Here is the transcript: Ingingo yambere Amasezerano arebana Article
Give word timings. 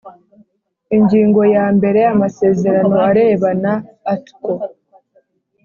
Ingingo 0.97 1.41
yambere 1.55 1.99
Amasezerano 2.13 2.95
arebana 3.09 3.71
Article 4.13 4.53